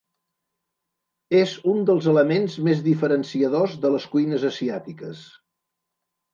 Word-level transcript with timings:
És 1.39 1.53
un 1.73 1.83
dels 1.89 2.07
elements 2.15 2.57
més 2.69 2.83
diferenciadors 2.89 3.79
de 3.87 3.95
les 3.99 4.11
cuines 4.17 4.51
asiàtiques. 4.53 5.25